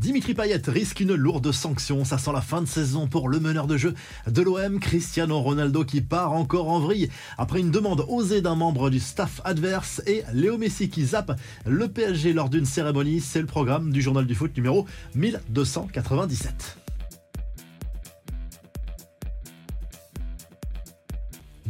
[0.00, 2.06] Dimitri Payet risque une lourde sanction.
[2.06, 3.92] Ça sent la fin de saison pour le meneur de jeu
[4.26, 8.88] de l'OM, Cristiano Ronaldo, qui part encore en vrille après une demande osée d'un membre
[8.88, 13.20] du staff adverse et Léo Messi qui zappe le PSG lors d'une cérémonie.
[13.20, 14.86] C'est le programme du journal du foot numéro
[15.16, 16.89] 1297.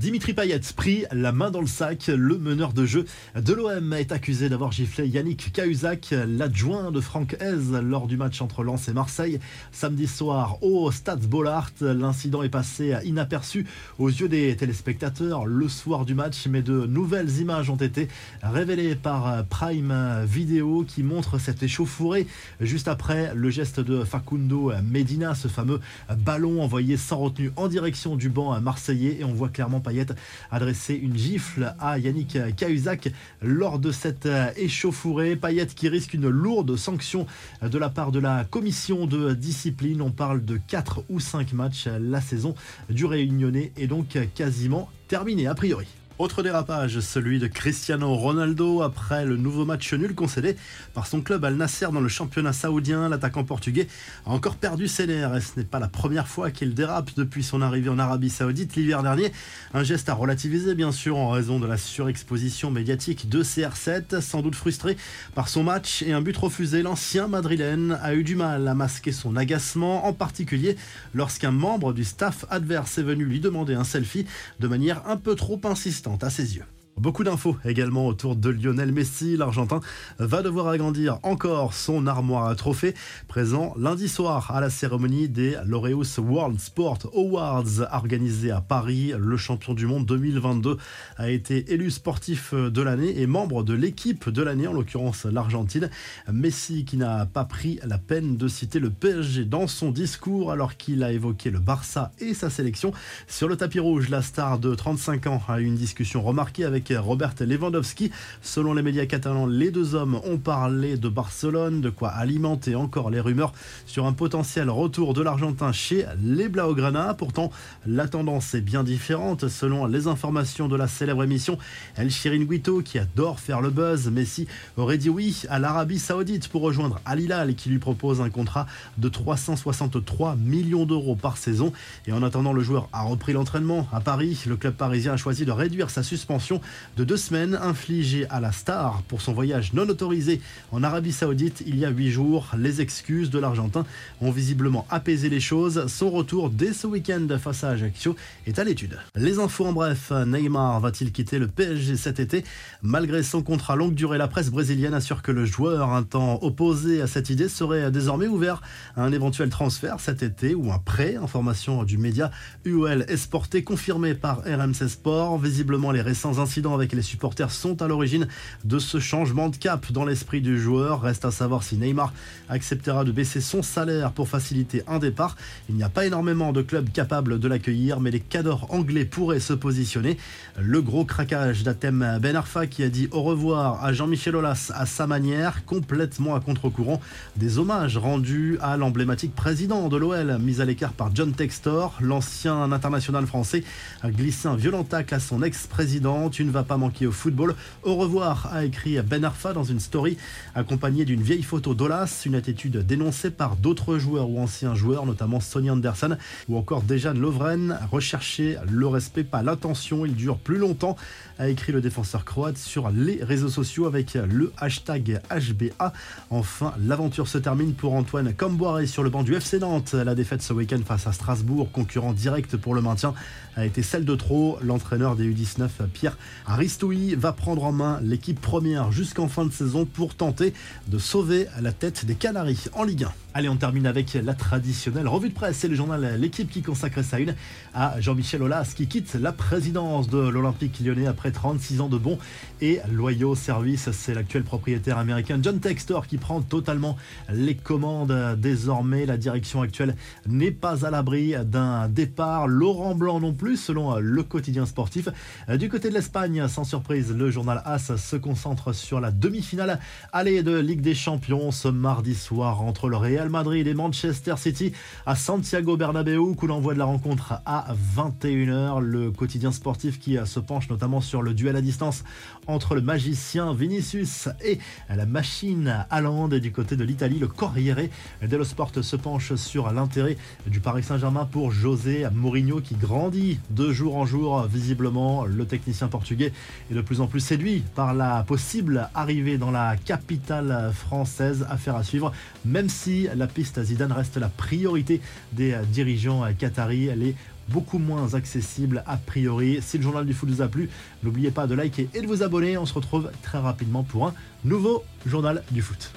[0.00, 2.06] Dimitri Payet pris la main dans le sac.
[2.06, 3.04] Le meneur de jeu
[3.34, 8.40] de l'OM est accusé d'avoir giflé Yannick Cahuzac, l'adjoint de Franck Hez, lors du match
[8.40, 9.40] entre Lens et Marseille.
[9.72, 13.66] Samedi soir au Stade Bollard, l'incident est passé inaperçu
[13.98, 18.08] aux yeux des téléspectateurs le soir du match, mais de nouvelles images ont été
[18.42, 22.26] révélées par Prime Video qui montre cette échauffourée
[22.58, 25.78] juste après le geste de Facundo Medina, ce fameux
[26.16, 30.06] ballon envoyé sans retenue en direction du banc marseillais et on voit clairement Payet
[30.52, 33.08] adressé une gifle à Yannick Cahuzac
[33.42, 35.34] lors de cette échauffourée.
[35.34, 37.26] Payet qui risque une lourde sanction
[37.60, 40.00] de la part de la commission de discipline.
[40.00, 41.88] On parle de 4 ou 5 matchs.
[42.00, 42.54] La saison
[42.88, 45.88] du Réunionnais est donc quasiment terminée a priori.
[46.20, 50.54] Autre dérapage, celui de Cristiano Ronaldo après le nouveau match nul concédé
[50.92, 53.08] par son club Al Nasser dans le championnat saoudien.
[53.08, 53.88] L'attaquant portugais
[54.26, 57.42] a encore perdu ses nerfs et ce n'est pas la première fois qu'il dérape depuis
[57.42, 59.32] son arrivée en Arabie Saoudite l'hiver dernier.
[59.72, 64.20] Un geste à relativiser bien sûr en raison de la surexposition médiatique de CR7.
[64.20, 64.98] Sans doute frustré
[65.34, 69.12] par son match et un but refusé, l'ancien madrilène a eu du mal à masquer
[69.12, 70.76] son agacement, en particulier
[71.14, 74.26] lorsqu'un membre du staff adverse est venu lui demander un selfie
[74.58, 76.64] de manière un peu trop insistante à ses yeux.
[76.96, 79.36] Beaucoup d'infos également autour de Lionel Messi.
[79.36, 79.80] L'Argentin
[80.18, 82.94] va devoir agrandir encore son armoire à trophées.
[83.26, 89.14] Présent lundi soir à la cérémonie des Laureus World Sport Awards organisée à Paris.
[89.18, 90.76] Le champion du monde 2022
[91.16, 95.88] a été élu sportif de l'année et membre de l'équipe de l'année, en l'occurrence l'Argentine.
[96.30, 100.76] Messi qui n'a pas pris la peine de citer le PSG dans son discours alors
[100.76, 102.92] qu'il a évoqué le Barça et sa sélection.
[103.26, 106.89] Sur le tapis rouge, la star de 35 ans a eu une discussion remarquée avec
[106.98, 108.10] Robert Lewandowski.
[108.42, 113.10] Selon les médias catalans, les deux hommes ont parlé de Barcelone, de quoi alimenter encore
[113.10, 113.52] les rumeurs
[113.86, 117.14] sur un potentiel retour de l'Argentin chez les Blaugrana.
[117.14, 117.50] Pourtant,
[117.86, 121.58] la tendance est bien différente selon les informations de la célèbre émission
[121.96, 124.10] El Chiringuito qui adore faire le buzz.
[124.10, 124.46] Messi
[124.76, 128.66] aurait dit oui à l'Arabie Saoudite pour rejoindre Al Hilal qui lui propose un contrat
[128.98, 131.72] de 363 millions d'euros par saison.
[132.06, 134.42] Et en attendant, le joueur a repris l'entraînement à Paris.
[134.46, 136.60] Le club parisien a choisi de réduire sa suspension
[136.96, 140.40] de deux semaines infligée à la star pour son voyage non autorisé
[140.72, 142.48] en Arabie Saoudite il y a huit jours.
[142.58, 143.84] Les excuses de l'Argentin
[144.20, 145.86] ont visiblement apaisé les choses.
[145.86, 148.16] Son retour dès ce week-end face à Ajaccio
[148.46, 148.98] est à l'étude.
[149.14, 152.44] Les infos en bref, Neymar va-t-il quitter le PSG cet été?
[152.82, 157.00] Malgré son contrat longue durée, la presse brésilienne assure que le joueur, un temps opposé
[157.00, 158.60] à cette idée, serait désormais ouvert
[158.96, 161.16] à un éventuel transfert cet été ou un prêt.
[161.16, 162.30] Information du média
[162.64, 165.38] UOL Esporté confirmé par RMC Sport.
[165.38, 168.28] Visiblement, les récents incidents avec les supporters sont à l'origine
[168.64, 171.00] de ce changement de cap dans l'esprit du joueur.
[171.00, 172.12] Reste à savoir si Neymar
[172.50, 175.36] acceptera de baisser son salaire pour faciliter un départ.
[175.70, 179.40] Il n'y a pas énormément de clubs capables de l'accueillir, mais les cadors anglais pourraient
[179.40, 180.18] se positionner.
[180.60, 184.84] Le gros craquage d'Atem Ben Arfa qui a dit au revoir à Jean-Michel Aulas à
[184.84, 187.00] sa manière, complètement à contre-courant.
[187.36, 192.70] Des hommages rendus à l'emblématique président de l'OL, mis à l'écart par John Textor, l'ancien
[192.70, 193.64] international français,
[194.02, 196.38] a glissé un violent tacle à son ex-présidente.
[196.38, 197.54] Une va pas manquer au football.
[197.82, 200.16] Au revoir, a écrit Ben Arfa dans une story
[200.54, 205.40] accompagnée d'une vieille photo d'Olas, une attitude dénoncée par d'autres joueurs ou anciens joueurs, notamment
[205.40, 206.16] Sonny Anderson
[206.48, 207.78] ou encore Dejan Lovren.
[207.90, 210.96] Rechercher le respect, pas l'attention, il dure plus longtemps,
[211.38, 215.92] a écrit le défenseur croate sur les réseaux sociaux avec le hashtag HBA.
[216.30, 219.94] Enfin, l'aventure se termine pour Antoine Comboiré sur le banc du FC Nantes.
[219.94, 223.14] La défaite ce week-end face à Strasbourg, concurrent direct pour le maintien,
[223.56, 224.58] a été celle de trop.
[224.62, 226.16] L'entraîneur des U19, Pierre
[226.46, 230.52] Aristoui va prendre en main l'équipe première jusqu'en fin de saison pour tenter
[230.88, 233.29] de sauver la tête des Canaries en Ligue 1.
[233.32, 235.58] Allez, on termine avec la traditionnelle revue de presse.
[235.58, 237.36] C'est le journal L'équipe qui consacre sa une
[237.74, 242.18] à Jean-Michel Aulas qui quitte la présidence de l'Olympique lyonnais après 36 ans de bons
[242.60, 243.88] et loyaux services.
[243.92, 246.96] C'est l'actuel propriétaire américain John Textor qui prend totalement
[247.32, 248.36] les commandes.
[248.36, 249.94] Désormais, la direction actuelle
[250.26, 252.48] n'est pas à l'abri d'un départ.
[252.48, 255.08] Laurent Blanc non plus, selon le quotidien sportif.
[255.48, 259.78] Du côté de l'Espagne, sans surprise, le journal AS se concentre sur la demi-finale
[260.12, 264.72] aller de Ligue des Champions ce mardi soir entre le Real Madrid et Manchester City
[265.04, 266.34] à Santiago Bernabéu.
[266.34, 268.80] Coup d'envoi de la rencontre à 21h.
[268.80, 272.04] Le quotidien sportif qui se penche notamment sur le duel à distance
[272.46, 274.58] entre le magicien Vinicius et
[274.88, 276.34] la machine Allende.
[276.34, 277.88] Et du côté de l'Italie, le Corriere
[278.22, 283.72] dello Sport se penche sur l'intérêt du Paris Saint-Germain pour José Mourinho qui grandit de
[283.72, 284.42] jour en jour.
[284.44, 286.32] Visiblement, le technicien portugais
[286.70, 291.46] est de plus en plus séduit par la possible arrivée dans la capitale française.
[291.50, 292.12] Affaire à suivre,
[292.44, 295.00] même si la piste Zidane reste la priorité
[295.32, 296.86] des dirigeants qataris.
[296.86, 297.14] Elle est
[297.48, 299.58] beaucoup moins accessible a priori.
[299.60, 300.70] Si le journal du foot vous a plu,
[301.02, 302.56] n'oubliez pas de liker et de vous abonner.
[302.58, 304.14] On se retrouve très rapidement pour un
[304.44, 305.92] nouveau journal du foot.